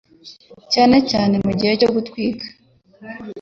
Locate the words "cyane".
0.73-0.97, 1.11-1.35